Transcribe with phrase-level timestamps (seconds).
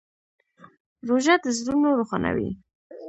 [1.07, 2.49] روژه د زړونو روښانوي.